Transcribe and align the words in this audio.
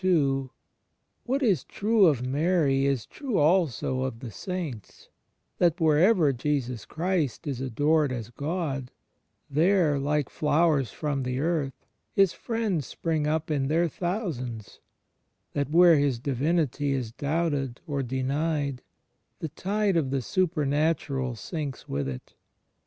•n. 0.03 0.49
What 1.25 1.43
is 1.43 1.63
true 1.63 2.07
of 2.07 2.25
Mary 2.25 2.87
is 2.87 3.05
true 3.05 3.37
also 3.37 4.01
of 4.01 4.19
the 4.19 4.31
saints— 4.31 5.09
that 5.59 5.79
wherever 5.79 6.33
Jesus 6.33 6.85
Christ 6.85 7.45
is 7.45 7.61
adored 7.61 8.11
as 8.11 8.31
Gk)d, 8.31 8.87
there, 9.47 9.99
like 9.99 10.27
flowers 10.27 10.89
from 10.91 11.21
the 11.21 11.39
earth. 11.39 11.85
His 12.13 12.33
friends 12.33 12.87
spring 12.87 13.27
up 13.27 13.51
in 13.51 13.67
their 13.67 13.87
thousands; 13.87 14.79
that 15.53 15.69
where 15.69 15.97
His 15.99 16.17
Divinity 16.17 16.93
is 16.93 17.11
doubted 17.11 17.79
or 17.85 18.01
denied, 18.01 18.81
the 19.37 19.49
tide 19.49 19.97
of 19.97 20.09
the 20.09 20.21
supemat\iral 20.23 21.37
sinks 21.37 21.87
with 21.87 22.07
it. 22.09 22.33